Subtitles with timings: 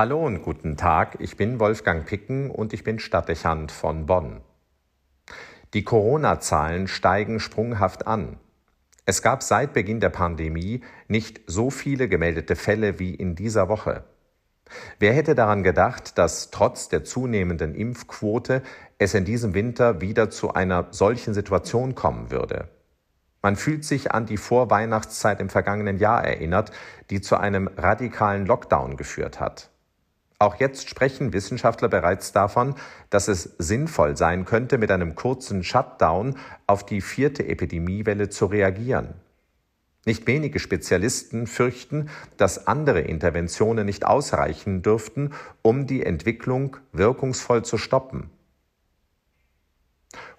[0.00, 4.42] Hallo und guten Tag, ich bin Wolfgang Picken und ich bin Stadtdechant von Bonn.
[5.74, 8.36] Die Corona-Zahlen steigen sprunghaft an.
[9.06, 14.04] Es gab seit Beginn der Pandemie nicht so viele gemeldete Fälle wie in dieser Woche.
[15.00, 18.62] Wer hätte daran gedacht, dass trotz der zunehmenden Impfquote
[18.98, 22.68] es in diesem Winter wieder zu einer solchen Situation kommen würde?
[23.42, 26.70] Man fühlt sich an die Vorweihnachtszeit im vergangenen Jahr erinnert,
[27.10, 29.72] die zu einem radikalen Lockdown geführt hat.
[30.40, 32.76] Auch jetzt sprechen Wissenschaftler bereits davon,
[33.10, 36.36] dass es sinnvoll sein könnte, mit einem kurzen Shutdown
[36.68, 39.14] auf die vierte Epidemiewelle zu reagieren.
[40.06, 47.76] Nicht wenige Spezialisten fürchten, dass andere Interventionen nicht ausreichen dürften, um die Entwicklung wirkungsvoll zu
[47.76, 48.30] stoppen.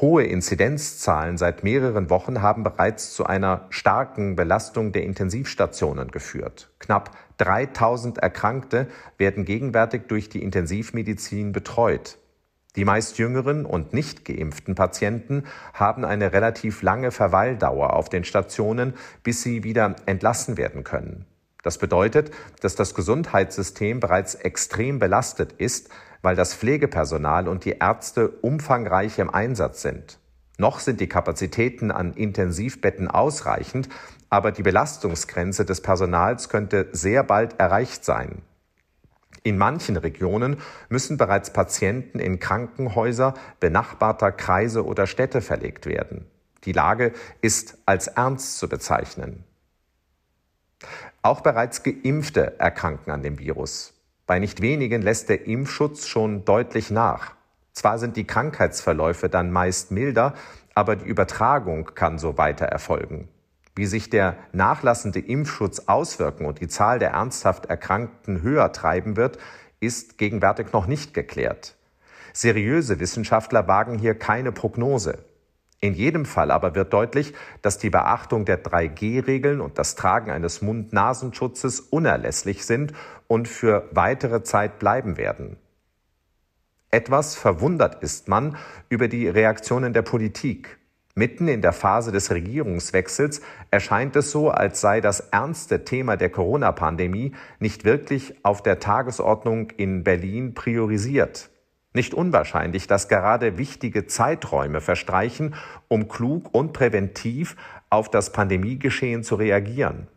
[0.00, 6.70] Hohe Inzidenzzahlen seit mehreren Wochen haben bereits zu einer starken Belastung der Intensivstationen geführt.
[6.78, 12.18] Knapp 3000 Erkrankte werden gegenwärtig durch die Intensivmedizin betreut.
[12.76, 18.94] Die meist jüngeren und nicht geimpften Patienten haben eine relativ lange Verweildauer auf den Stationen,
[19.22, 21.24] bis sie wieder entlassen werden können.
[21.62, 25.88] Das bedeutet, dass das Gesundheitssystem bereits extrem belastet ist,
[26.24, 30.18] weil das Pflegepersonal und die Ärzte umfangreich im Einsatz sind.
[30.56, 33.88] Noch sind die Kapazitäten an Intensivbetten ausreichend,
[34.30, 38.42] aber die Belastungsgrenze des Personals könnte sehr bald erreicht sein.
[39.42, 40.56] In manchen Regionen
[40.88, 46.26] müssen bereits Patienten in Krankenhäuser benachbarter Kreise oder Städte verlegt werden.
[46.64, 49.44] Die Lage ist als ernst zu bezeichnen.
[51.20, 53.93] Auch bereits Geimpfte erkranken an dem Virus.
[54.26, 57.34] Bei nicht wenigen lässt der Impfschutz schon deutlich nach.
[57.72, 60.34] Zwar sind die Krankheitsverläufe dann meist milder,
[60.74, 63.28] aber die Übertragung kann so weiter erfolgen.
[63.76, 69.38] Wie sich der nachlassende Impfschutz auswirken und die Zahl der ernsthaft Erkrankten höher treiben wird,
[69.80, 71.74] ist gegenwärtig noch nicht geklärt.
[72.32, 75.18] Seriöse Wissenschaftler wagen hier keine Prognose.
[75.84, 80.62] In jedem Fall aber wird deutlich, dass die Beachtung der 3G-Regeln und das Tragen eines
[80.62, 82.94] Mund-Nasenschutzes unerlässlich sind
[83.26, 85.58] und für weitere Zeit bleiben werden.
[86.90, 88.56] Etwas verwundert ist man
[88.88, 90.78] über die Reaktionen der Politik.
[91.14, 96.30] Mitten in der Phase des Regierungswechsels erscheint es so, als sei das ernste Thema der
[96.30, 101.50] Corona-Pandemie nicht wirklich auf der Tagesordnung in Berlin priorisiert.
[101.96, 105.54] Nicht unwahrscheinlich, dass gerade wichtige Zeiträume verstreichen,
[105.86, 107.56] um klug und präventiv
[107.88, 110.08] auf das Pandemiegeschehen zu reagieren.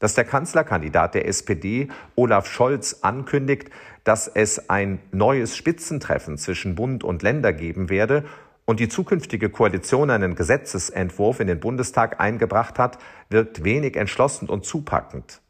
[0.00, 3.70] Dass der Kanzlerkandidat der SPD, Olaf Scholz, ankündigt,
[4.04, 8.24] dass es ein neues Spitzentreffen zwischen Bund und Länder geben werde
[8.66, 12.98] und die zukünftige Koalition einen Gesetzesentwurf in den Bundestag eingebracht hat,
[13.30, 15.40] wirkt wenig entschlossen und zupackend.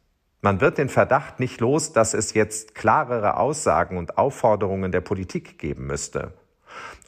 [0.45, 5.57] Man wird den Verdacht nicht los, dass es jetzt klarere Aussagen und Aufforderungen der Politik
[5.57, 6.33] geben müsste.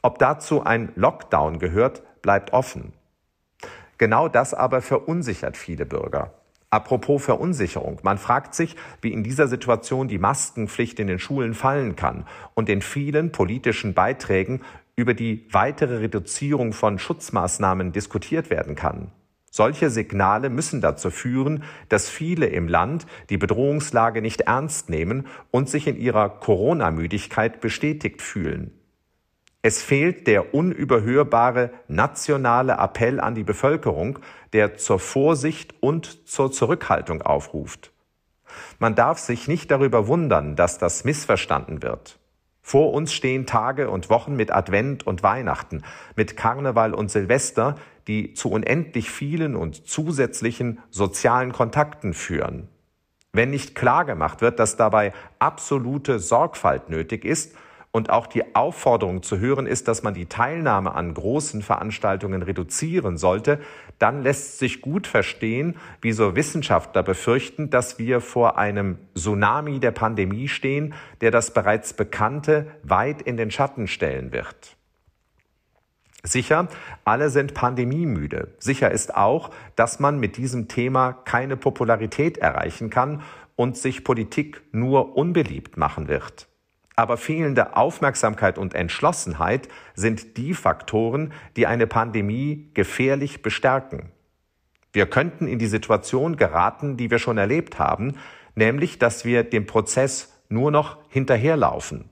[0.02, 2.94] Ob dazu ein Lockdown gehört, bleibt offen.
[3.96, 6.34] Genau das aber verunsichert viele Bürger.
[6.70, 8.00] Apropos Verunsicherung.
[8.02, 12.68] Man fragt sich, wie in dieser Situation die Maskenpflicht in den Schulen fallen kann und
[12.68, 14.62] in vielen politischen Beiträgen
[14.96, 19.12] über die weitere Reduzierung von Schutzmaßnahmen diskutiert werden kann.
[19.50, 25.68] Solche Signale müssen dazu führen, dass viele im Land die Bedrohungslage nicht ernst nehmen und
[25.68, 28.72] sich in ihrer Corona-Müdigkeit bestätigt fühlen.
[29.62, 34.20] Es fehlt der unüberhörbare nationale Appell an die Bevölkerung,
[34.52, 37.92] der zur Vorsicht und zur Zurückhaltung aufruft.
[38.78, 42.18] Man darf sich nicht darüber wundern, dass das missverstanden wird.
[42.62, 45.82] Vor uns stehen Tage und Wochen mit Advent und Weihnachten,
[46.16, 47.76] mit Karneval und Silvester,
[48.08, 52.68] die zu unendlich vielen und zusätzlichen sozialen Kontakten führen.
[53.32, 57.54] Wenn nicht klargemacht wird, dass dabei absolute Sorgfalt nötig ist
[57.92, 63.18] und auch die Aufforderung zu hören ist, dass man die Teilnahme an großen Veranstaltungen reduzieren
[63.18, 63.60] sollte,
[63.98, 70.48] dann lässt sich gut verstehen, wieso Wissenschaftler befürchten, dass wir vor einem Tsunami der Pandemie
[70.48, 74.77] stehen, der das bereits Bekannte weit in den Schatten stellen wird.
[76.24, 76.68] Sicher,
[77.04, 78.54] alle sind pandemiemüde.
[78.58, 83.22] Sicher ist auch, dass man mit diesem Thema keine Popularität erreichen kann
[83.54, 86.48] und sich Politik nur unbeliebt machen wird.
[86.96, 94.10] Aber fehlende Aufmerksamkeit und Entschlossenheit sind die Faktoren, die eine Pandemie gefährlich bestärken.
[94.92, 98.14] Wir könnten in die Situation geraten, die wir schon erlebt haben,
[98.56, 102.10] nämlich dass wir dem Prozess nur noch hinterherlaufen.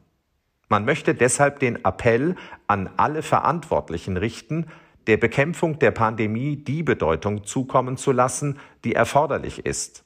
[0.68, 2.34] Man möchte deshalb den Appell
[2.66, 4.66] an alle Verantwortlichen richten,
[5.06, 10.04] der Bekämpfung der Pandemie die Bedeutung zukommen zu lassen, die erforderlich ist.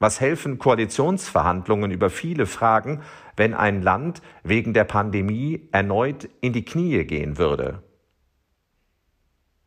[0.00, 3.02] Was helfen Koalitionsverhandlungen über viele Fragen,
[3.36, 7.84] wenn ein Land wegen der Pandemie erneut in die Knie gehen würde?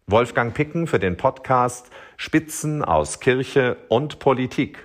[0.08, 4.84] Wolfgang Picken für den Podcast Spitzen aus Kirche und Politik.